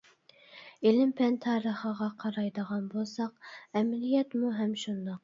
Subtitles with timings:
[0.91, 3.37] ئىلىم-پەن تارىخىغا قارايدىغان بولساق،
[3.81, 5.19] ئەمەلىيەتمۇ ھەم شۇنداق.